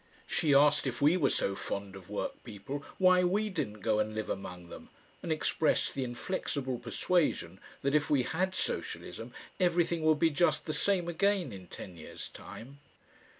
She 0.25 0.51
asked 0.55 0.87
if 0.87 0.99
we 0.99 1.15
were 1.15 1.29
so 1.29 1.53
fond 1.55 1.95
of 1.95 2.09
work 2.09 2.43
people, 2.43 2.83
why 2.97 3.23
we 3.23 3.51
didn't 3.51 3.81
go 3.81 3.99
and 3.99 4.15
live 4.15 4.31
among 4.31 4.69
them, 4.69 4.89
and 5.21 5.31
expressed 5.31 5.93
the 5.93 6.03
inflexible 6.03 6.79
persuasion 6.79 7.59
that 7.83 7.93
if 7.93 8.09
we 8.09 8.23
HAD 8.23 8.55
socialism, 8.55 9.31
everything 9.59 10.01
would 10.03 10.17
be 10.17 10.31
just 10.31 10.65
the 10.65 10.73
same 10.73 11.07
again 11.07 11.53
in 11.53 11.67
ten 11.67 11.97
years' 11.97 12.29
time. 12.29 12.79